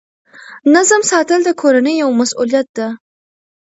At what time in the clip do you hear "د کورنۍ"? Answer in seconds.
1.45-1.93